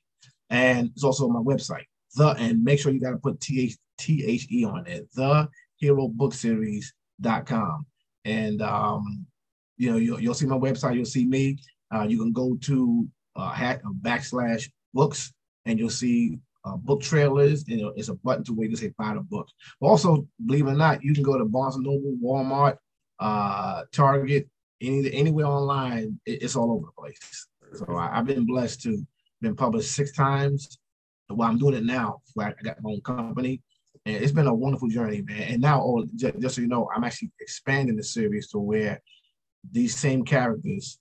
[0.50, 1.86] and it's also on my website.
[2.14, 5.08] The and make sure you got to put T H T H E on it.
[5.14, 7.86] The Hero Book Series.com.
[8.24, 9.26] And um,
[9.76, 11.58] you know, you'll, you'll see my website, you'll see me.
[11.94, 13.06] Uh, you can go to
[13.36, 15.32] uh, hat, backslash books
[15.66, 19.14] and you'll see uh, book trailers, and it's a button to where you say buy
[19.14, 19.48] the book.
[19.80, 22.76] But also, believe it or not, you can go to Barnes and Noble, Walmart,
[23.20, 24.48] uh, Target,
[24.80, 26.18] any anywhere online.
[26.24, 27.48] It, it's all over the place.
[27.74, 29.04] So I, have been blessed to
[29.42, 30.78] been published six times.
[31.28, 32.22] Well, I'm doing it now.
[32.38, 33.60] I got my own company,
[34.06, 35.42] and it's been a wonderful journey, man.
[35.42, 39.00] And now, oh, just, just so you know, I'm actually expanding the series to where
[39.70, 40.98] these same characters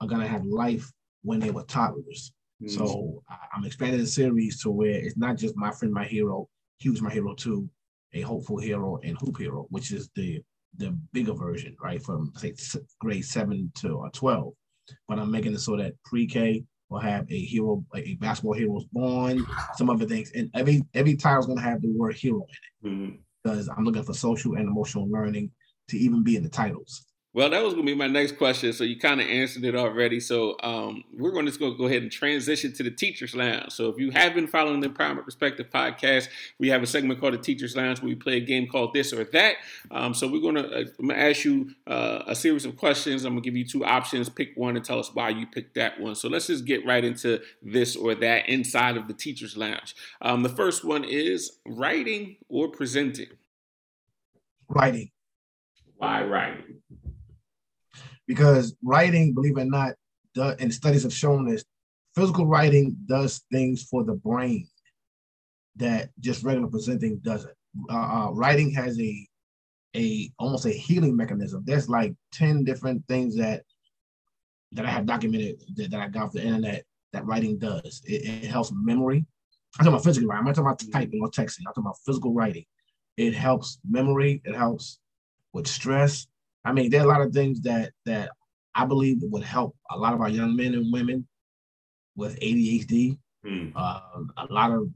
[0.00, 0.90] are gonna have life
[1.22, 2.32] when they were toddlers.
[2.62, 2.76] Mm-hmm.
[2.76, 3.22] So
[3.54, 6.48] I'm expanding the series to where it's not just my friend, my hero.
[6.78, 7.68] He was my hero too,
[8.14, 10.42] a hopeful hero and hoop hero, which is the
[10.78, 12.54] the bigger version, right, from say
[13.00, 14.52] grade seven to uh, twelve.
[15.08, 19.44] But I'm making it so that pre-K will have a hero, a basketball heroes born,
[19.74, 22.46] some other things, and every every title is gonna have the word hero
[22.84, 23.16] in it mm-hmm.
[23.42, 25.50] because I'm looking for social and emotional learning
[25.88, 27.06] to even be in the titles.
[27.36, 28.72] Well, that was going to be my next question.
[28.72, 30.20] So you kind of answered it already.
[30.20, 33.72] So um, we're going to just go ahead and transition to the Teachers Lounge.
[33.72, 37.34] So if you have been following the Empowerment Perspective podcast, we have a segment called
[37.34, 39.56] the Teachers Lounge where we play a game called This or That.
[39.90, 42.78] Um, so we're going to, uh, I'm going to ask you uh, a series of
[42.78, 43.26] questions.
[43.26, 44.30] I'm going to give you two options.
[44.30, 46.14] Pick one and tell us why you picked that one.
[46.14, 49.94] So let's just get right into this or that inside of the Teachers Lounge.
[50.22, 53.28] Um, the first one is writing or presenting.
[54.70, 55.10] Writing.
[55.98, 56.75] Why writing?
[58.26, 59.94] Because writing, believe it or not,
[60.34, 61.64] the, and studies have shown this
[62.14, 64.68] physical writing does things for the brain
[65.76, 67.52] that just regular presenting doesn't.
[67.90, 69.28] Uh, uh, writing has a
[69.94, 71.62] a almost a healing mechanism.
[71.64, 73.62] There's like 10 different things that
[74.72, 78.02] that I have documented that, that I got off the internet that writing does.
[78.04, 79.24] It, it helps memory.
[79.78, 80.40] I'm talking about physical writing.
[80.40, 81.60] I'm not talking about typing or texting.
[81.60, 82.64] I'm talking about physical writing.
[83.16, 84.42] It helps memory.
[84.44, 84.98] It helps
[85.52, 86.26] with stress.
[86.66, 88.30] I mean, there are a lot of things that that
[88.74, 91.26] I believe would help a lot of our young men and women
[92.16, 93.16] with ADHD.
[93.46, 93.72] Mm.
[93.76, 94.00] Uh,
[94.36, 94.88] a lot of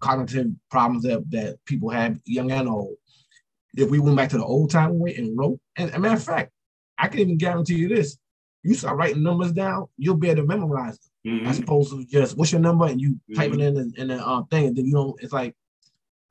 [0.00, 2.96] cognitive problems that, that people have, young and old.
[3.74, 6.24] If we went back to the old time way and wrote, and a matter of
[6.24, 6.50] fact,
[6.98, 8.18] I can even guarantee you this:
[8.64, 11.46] you start writing numbers down, you'll be able to memorize them, mm-hmm.
[11.46, 13.34] as opposed to just what's your number and you mm-hmm.
[13.34, 15.54] type it in the, in the uh, thing, and then you know it's like,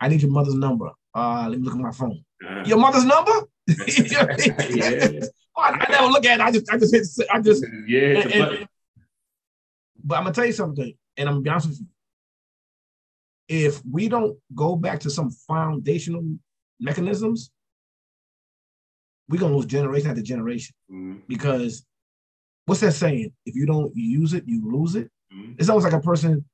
[0.01, 0.91] I need your mother's number.
[1.15, 2.23] Uh, let me look at my phone.
[2.45, 2.63] Uh-huh.
[2.65, 3.31] Your mother's number?
[4.71, 5.19] yeah.
[5.55, 6.43] oh, I, never look at it.
[6.43, 8.19] I just, I just hit, I just, yeah.
[8.19, 8.67] And, and,
[10.03, 11.87] but I'm gonna tell you something, and I'm gonna be honest with you.
[13.47, 16.23] If we don't go back to some foundational
[16.79, 17.51] mechanisms,
[19.29, 20.75] we're gonna lose generation after generation.
[20.91, 21.19] Mm-hmm.
[21.27, 21.85] Because
[22.65, 23.31] what's that saying?
[23.45, 25.09] If you don't use it, you lose it.
[25.33, 25.53] Mm-hmm.
[25.59, 26.45] It's almost like a person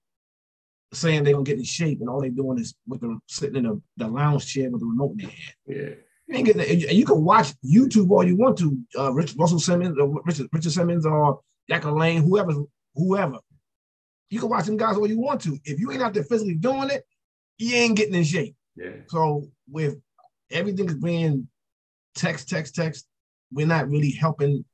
[0.93, 3.63] saying they're gonna get in shape and all they're doing is with them sitting in
[3.63, 5.56] the, the lounge chair with the remote in their hand.
[5.65, 6.03] Yeah.
[6.27, 10.21] You, and you can watch YouTube all you want to, uh, Rich, Russell Simmons, or
[10.25, 12.53] Richard, Richard Simmons, or Jack LaLanne, whoever,
[12.95, 13.39] whoever.
[14.29, 15.57] You can watch them guys all you want to.
[15.63, 17.05] If you ain't out there physically doing it,
[17.57, 18.55] you ain't getting in shape.
[18.75, 18.91] Yeah.
[19.07, 19.95] So with
[20.51, 21.47] everything's being
[22.15, 23.07] text, text, text,
[23.51, 24.65] we're not really helping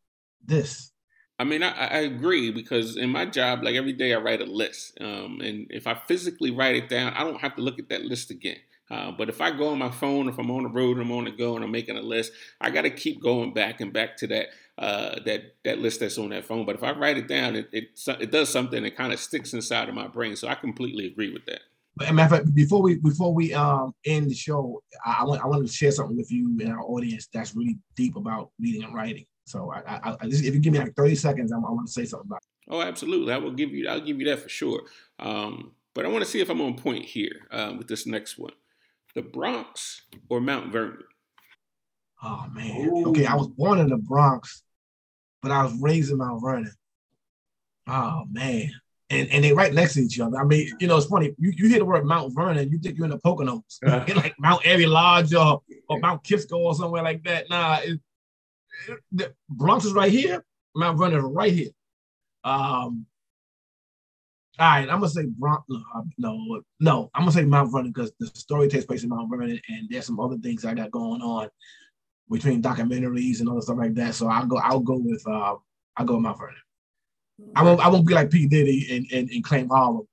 [0.43, 0.91] this.
[1.39, 4.45] I mean, I, I, agree because in my job, like every day I write a
[4.45, 4.97] list.
[5.01, 8.03] Um, and if I physically write it down, I don't have to look at that
[8.03, 8.57] list again.
[8.91, 11.11] Uh, but if I go on my phone, if I'm on the road and I'm
[11.11, 13.93] on the go and I'm making a list, I got to keep going back and
[13.93, 16.65] back to that uh, that that list that's on that phone.
[16.65, 19.53] But if I write it down, it it, it does something that kind of sticks
[19.53, 20.35] inside of my brain.
[20.35, 21.61] So I completely agree with that.
[21.95, 25.43] But matter of fact, before we before we um end the show, I, I want
[25.43, 28.83] I want to share something with you and our audience that's really deep about reading
[28.83, 29.25] and writing.
[29.45, 31.93] So I, I, I if you give me like thirty seconds, I, I want to
[31.93, 32.41] say something about.
[32.41, 32.73] It.
[32.73, 33.33] Oh, absolutely!
[33.33, 34.83] I will give you I'll give you that for sure.
[35.19, 38.39] Um, but I want to see if I'm on point here uh, with this next
[38.39, 38.53] one
[39.15, 41.03] the Bronx or Mount Vernon?
[42.23, 42.89] Oh man.
[42.89, 43.09] Ooh.
[43.09, 44.63] Okay, I was born in the Bronx,
[45.41, 46.73] but I was raised in Mount Vernon.
[47.87, 48.71] Oh man.
[49.09, 50.37] And, and they right next to each other.
[50.37, 51.35] I mean, you know, it's funny.
[51.37, 54.33] You, you hear the word Mount Vernon, you think you're in the Poconos, uh like
[54.39, 57.49] Mount Airy Lodge or, or Mount Kisco or somewhere like that.
[57.49, 57.99] Nah, it,
[58.87, 60.43] it, the Bronx is right here.
[60.75, 61.69] Mount Vernon is right here.
[62.43, 63.05] Um,
[64.59, 65.63] all right, I'm gonna say Bron-
[66.17, 69.59] no, no, I'm gonna say Mount Vernon because the story takes place in Mount Vernon,
[69.69, 71.49] and there's some other things I got going on
[72.29, 74.13] between documentaries and other stuff like that.
[74.13, 75.55] So I'll go, I'll go with, uh,
[75.97, 76.55] I'll go with Mount Vernon.
[77.55, 80.07] I won't, I won't be like P Diddy and, and, and claim Harlem.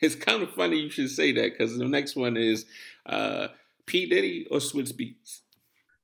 [0.00, 2.66] It's kind of funny you should say that because the next one is
[3.06, 3.48] uh,
[3.86, 5.40] P Diddy or Swizz Beatz.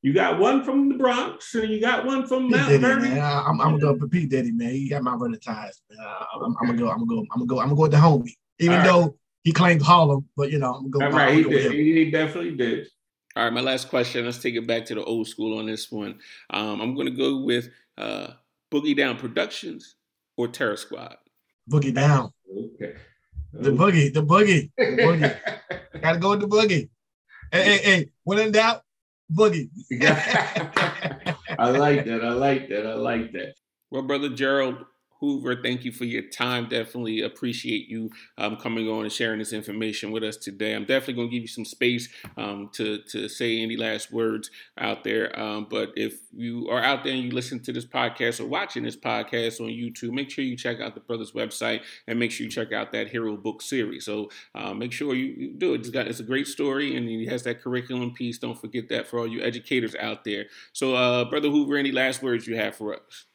[0.05, 3.19] You got one from the Bronx, and you got one from Mount Diddy, Vernon.
[3.19, 4.69] I'm, I'm, gonna go for P Diddy, man.
[4.73, 5.81] He got Mount Vernon ties.
[5.99, 6.90] Uh, I'm, I'm, gonna go.
[6.90, 7.27] I'm gonna go.
[7.33, 7.59] I'm gonna go.
[7.59, 9.12] I'm gonna go with the homie, even All though right.
[9.45, 10.29] he claims Harlem.
[10.37, 11.17] But you know, I'm gonna go.
[11.17, 11.73] All right, he did.
[11.73, 12.87] He definitely did.
[13.35, 14.27] All right, my last question.
[14.27, 16.19] Let's take it back to the old school on this one.
[16.51, 18.33] Um, I'm gonna go with uh,
[18.71, 19.97] Boogie Down Productions
[20.37, 21.17] or Terror Squad.
[21.73, 22.31] Boogie Down.
[22.55, 22.93] Okay.
[23.55, 26.03] The boogie, the boogie, the boogie.
[26.03, 26.90] Gotta go with the boogie.
[27.51, 28.83] Hey, hey, hey, when in doubt,
[29.33, 29.71] boogie.
[31.59, 32.25] I like that.
[32.25, 32.87] I like that.
[32.87, 33.55] I like that.
[33.91, 34.85] Well, brother Jerald,
[35.25, 36.69] Hoover, thank you for your time.
[36.69, 40.75] Definitely appreciate you um, coming on and sharing this information with us today.
[40.75, 44.51] I'm definitely going to give you some space um, to to say any last words
[44.79, 45.39] out there.
[45.39, 48.83] Um, but if you are out there and you listen to this podcast or watching
[48.83, 52.45] this podcast on YouTube, make sure you check out the brother's website and make sure
[52.45, 54.05] you check out that Hero Book series.
[54.05, 55.81] So uh, make sure you, do it.
[55.81, 58.39] It's, got, it's a great story and he has that curriculum piece.
[58.39, 60.47] Don't forget that for all you educators out there.
[60.73, 63.27] So, uh, brother Hoover, any last words you have for us?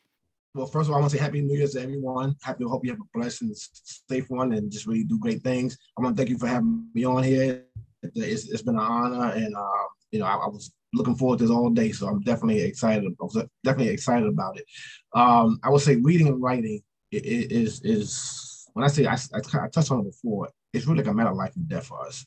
[0.55, 2.35] Well, first of all, I want to say Happy New Year to everyone.
[2.41, 5.77] Happy, hope you have a blessed and safe one, and just really do great things.
[5.97, 7.65] I want to thank you for having me on here.
[8.01, 11.43] It's, it's been an honor, and uh, you know, I, I, was looking forward to
[11.43, 13.05] this all day, so I'm definitely excited.
[13.05, 14.65] I was definitely excited about it.
[15.13, 16.81] Um, I would say reading and writing
[17.11, 20.49] is is when I say I, I, I touched on it before.
[20.73, 22.25] It's really like a matter of life and death for us,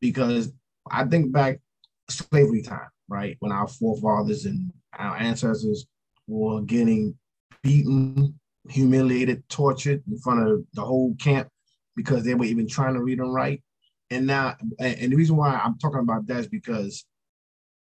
[0.00, 0.50] because
[0.90, 1.60] I think back
[2.08, 5.84] slavery time, right, when our forefathers and our ancestors
[6.26, 7.18] were getting
[7.62, 11.48] beaten, humiliated, tortured in front of the whole camp
[11.96, 13.62] because they were even trying to read and write.
[14.10, 17.04] And now, and the reason why I'm talking about that is because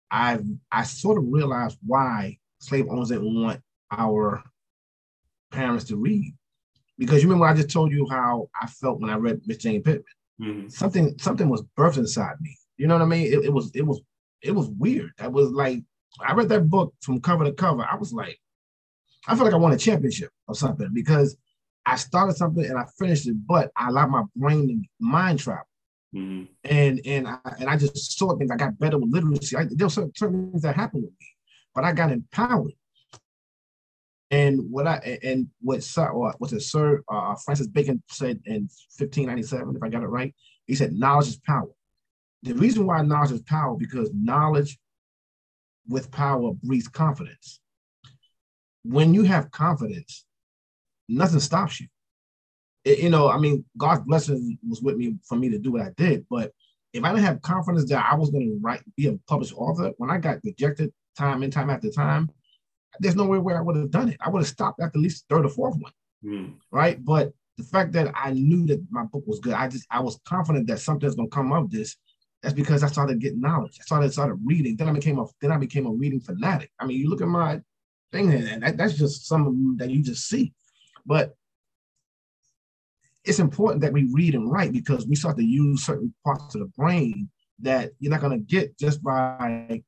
[0.09, 4.43] I've I sort of realized why slave owners didn't want our
[5.51, 6.33] parents to read.
[6.97, 9.83] because you remember I just told you how I felt when I read Miss Jane
[9.83, 10.03] Pittman.
[10.41, 10.69] Mm-hmm.
[10.69, 12.55] Something something was birthed inside me.
[12.77, 13.27] You know what I mean?
[13.27, 14.01] It, it was it was
[14.41, 15.11] it was weird.
[15.17, 15.83] That was like
[16.19, 17.85] I read that book from cover to cover.
[17.89, 18.39] I was like,
[19.27, 21.35] I feel like I won a championship or something because
[21.85, 25.67] I started something and I finished it, but I allowed my brain and mind travel.
[26.15, 26.45] Mm-hmm.
[26.63, 28.49] And and I and I just saw things.
[28.51, 29.57] I got better with literacy.
[29.57, 31.27] I, there were certain, certain things that happened with me,
[31.75, 32.71] but I got empowered.
[34.31, 38.69] And what I and what Sir or what's it, Sir uh, Francis Bacon said in
[38.97, 40.33] 1597, if I got it right,
[40.65, 41.69] he said, "Knowledge is power."
[42.43, 44.77] The reason why knowledge is power because knowledge
[45.87, 47.59] with power breeds confidence.
[48.87, 50.25] When you have confidence,
[51.09, 51.87] nothing stops you.
[52.85, 55.81] It, you know, I mean, God's blessing was with me for me to do what
[55.81, 56.25] I did.
[56.29, 56.51] But
[56.93, 59.91] if I didn't have confidence that I was going to write, be a published author,
[59.97, 62.29] when I got rejected time and time after time,
[62.99, 64.17] there's no way where I would have done it.
[64.21, 65.91] I would have stopped at the least third or fourth one,
[66.23, 66.53] mm.
[66.71, 67.03] right?
[67.03, 70.19] But the fact that I knew that my book was good, I just I was
[70.25, 71.95] confident that something's going to come of this.
[72.41, 73.77] That's because I started getting knowledge.
[73.79, 74.75] I started started reading.
[74.75, 76.71] Then I became a then I became a reading fanatic.
[76.79, 77.61] I mean, you look at my
[78.11, 80.53] thing, and that, that's just some of them that you just see.
[81.05, 81.35] But
[83.23, 86.61] it's important that we read and write because we start to use certain parts of
[86.61, 89.81] the brain that you're not going to get just by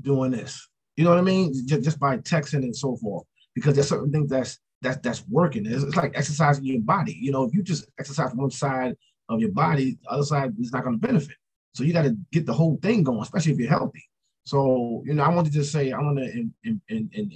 [0.00, 0.68] doing this.
[0.96, 1.52] You know what I mean?
[1.66, 3.24] Just, just by texting and so forth.
[3.54, 5.66] Because there's certain things that's that's that's working.
[5.66, 7.16] It's, it's like exercising your body.
[7.18, 8.94] You know, if you just exercise one side
[9.28, 11.36] of your body, the other side is not going to benefit.
[11.74, 14.04] So you got to get the whole thing going, especially if you're healthy.
[14.46, 16.46] So you know, I want to just say I want to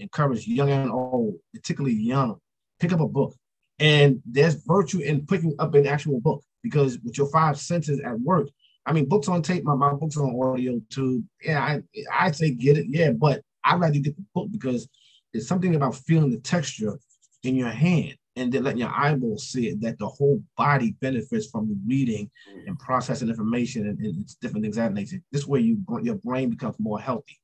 [0.00, 2.38] encourage young and old, particularly young,
[2.78, 3.34] pick up a book.
[3.80, 8.20] And there's virtue in picking up an actual book because with your five senses at
[8.20, 8.48] work,
[8.86, 11.24] I mean, books on tape, my, my books on audio too.
[11.42, 14.88] Yeah, I I say get it, yeah, but I'd rather get the book because
[15.32, 16.96] there's something about feeling the texture
[17.42, 21.46] in your hand and then letting your eyeballs see it that the whole body benefits
[21.50, 22.30] from reading
[22.66, 25.20] and processing information and, and different things that nature.
[25.30, 27.38] This way, you your brain becomes more healthy.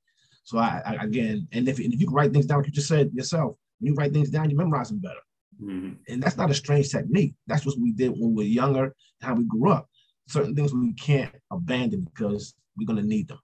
[0.45, 2.73] So I, I again, and if, and if you can write things down, like you
[2.73, 5.21] just said yourself, when you write things down, you memorize them better.
[5.63, 5.93] Mm-hmm.
[6.09, 7.35] And that's not a strange technique.
[7.47, 9.89] That's what we did when we were younger, how we grew up.
[10.29, 13.39] Certain things we can't abandon because we're going to need them.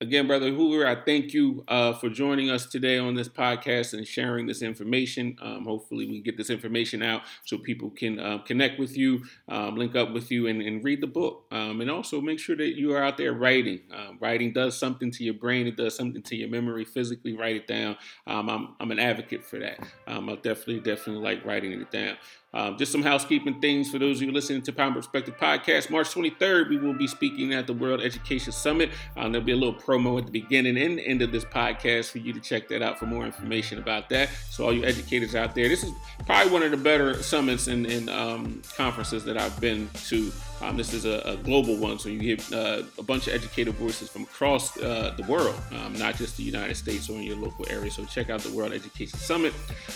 [0.00, 4.06] Again, Brother Hoover, I thank you uh, for joining us today on this podcast and
[4.06, 5.36] sharing this information.
[5.42, 9.74] Um, hopefully, we get this information out so people can uh, connect with you, um,
[9.74, 11.46] link up with you, and, and read the book.
[11.50, 13.80] Um, and also make sure that you are out there writing.
[13.92, 16.84] Um, writing does something to your brain, it does something to your memory.
[16.84, 17.96] Physically, write it down.
[18.28, 19.80] Um, I'm, I'm an advocate for that.
[20.06, 22.16] Um, I definitely, definitely like writing it down.
[22.54, 25.90] Um, just some housekeeping things for those of you listening to Power Perspective Podcast.
[25.90, 28.90] March 23rd, we will be speaking at the World Education Summit.
[29.16, 32.10] Um, there'll be a little promo at the beginning and the end of this podcast
[32.10, 34.30] for you to check that out for more information about that.
[34.50, 35.92] So, all you educators out there, this is
[36.24, 40.32] probably one of the better summits and, and um, conferences that I've been to.
[40.60, 43.74] Um, this is a, a, global one, so you get uh, a bunch of educated
[43.74, 47.36] voices from across uh, the world, um, not just the United States or in your
[47.36, 47.90] local area.
[47.90, 49.52] So check out the World Education Summit.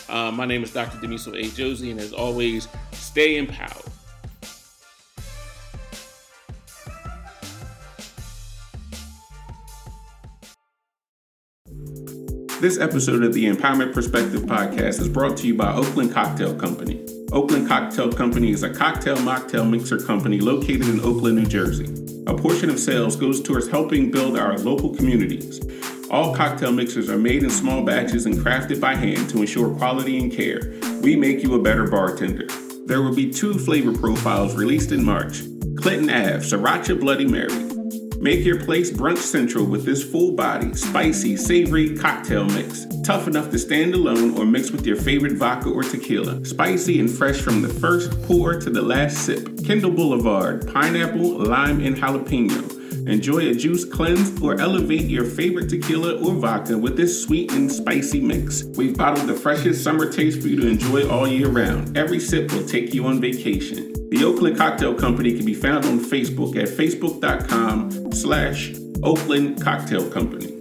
[0.08, 0.98] Uh, my name is Dr.
[0.98, 1.50] Damiso A.
[1.56, 3.82] Josey, and as always, stay empowered.
[12.60, 17.04] This episode of the Empowerment Perspective podcast is brought to you by Oakland Cocktail Company.
[17.32, 21.86] Oakland Cocktail Company is a cocktail mocktail mixer company located in Oakland, New Jersey.
[22.26, 25.58] A portion of sales goes towards helping build our local communities.
[26.10, 30.18] All cocktail mixers are made in small batches and crafted by hand to ensure quality
[30.18, 30.74] and care.
[31.00, 32.48] We make you a better bartender.
[32.84, 35.40] There will be two flavor profiles released in March
[35.76, 37.71] Clinton Ave, Sriracha Bloody Mary,
[38.22, 42.86] Make your place brunch central with this full body, spicy, savory cocktail mix.
[43.02, 46.44] Tough enough to stand alone or mix with your favorite vodka or tequila.
[46.44, 49.64] Spicy and fresh from the first pour to the last sip.
[49.66, 53.08] Kendall Boulevard, pineapple, lime, and jalapeno.
[53.08, 57.72] Enjoy a juice cleanse or elevate your favorite tequila or vodka with this sweet and
[57.72, 58.62] spicy mix.
[58.76, 61.98] We've bottled the freshest summer taste for you to enjoy all year round.
[61.98, 63.91] Every sip will take you on vacation.
[64.12, 70.51] The Oakland Cocktail Company can be found on Facebook at facebook.com slash Oakland Cocktail Company.